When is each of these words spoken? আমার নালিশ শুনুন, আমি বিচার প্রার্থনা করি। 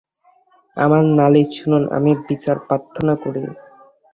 আমার 0.77 1.01
নালিশ 1.17 1.47
শুনুন, 1.57 1.83
আমি 1.97 2.11
বিচার 2.27 2.57
প্রার্থনা 2.67 3.13
করি। 3.23 3.41